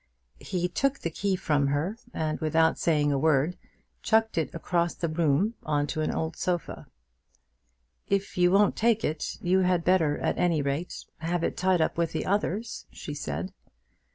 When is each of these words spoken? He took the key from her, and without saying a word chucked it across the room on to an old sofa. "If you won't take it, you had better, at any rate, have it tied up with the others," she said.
He 0.39 0.67
took 0.67 0.97
the 0.97 1.11
key 1.11 1.35
from 1.35 1.67
her, 1.67 1.95
and 2.11 2.39
without 2.39 2.79
saying 2.79 3.11
a 3.11 3.19
word 3.19 3.55
chucked 4.01 4.35
it 4.35 4.49
across 4.51 4.95
the 4.95 5.07
room 5.07 5.53
on 5.61 5.85
to 5.85 6.01
an 6.01 6.09
old 6.09 6.35
sofa. 6.35 6.87
"If 8.07 8.35
you 8.35 8.49
won't 8.49 8.75
take 8.75 9.03
it, 9.03 9.37
you 9.43 9.59
had 9.59 9.83
better, 9.83 10.17
at 10.17 10.39
any 10.39 10.63
rate, 10.63 11.05
have 11.19 11.43
it 11.43 11.55
tied 11.55 11.81
up 11.81 11.99
with 11.99 12.13
the 12.13 12.25
others," 12.25 12.87
she 12.89 13.13
said. 13.13 13.53